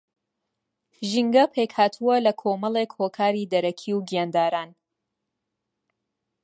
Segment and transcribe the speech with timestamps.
[1.09, 4.69] ژینگە پێکھاتووە لە کۆمەڵێک ھۆکاری دەرەکی و گیانداران